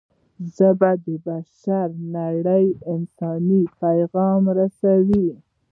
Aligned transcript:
ژبه 0.55 0.91
د 1.05 1.05
بشري 1.25 1.97
نړۍ 2.17 2.65
انساني 2.93 3.61
پیغام 3.81 4.43
رسوي 4.59 5.27